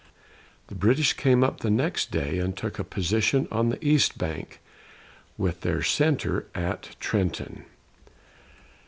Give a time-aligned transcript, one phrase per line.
[0.65, 4.59] The British came up the next day and took a position on the east bank,
[5.37, 7.65] with their centre at Trenton.